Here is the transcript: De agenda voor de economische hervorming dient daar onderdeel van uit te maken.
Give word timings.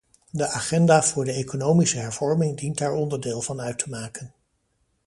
De 0.31 0.47
agenda 0.47 1.03
voor 1.03 1.25
de 1.25 1.31
economische 1.31 1.97
hervorming 1.97 2.57
dient 2.57 2.77
daar 2.77 2.93
onderdeel 2.93 3.41
van 3.41 3.61
uit 3.61 3.79
te 3.79 3.89
maken. 3.89 4.33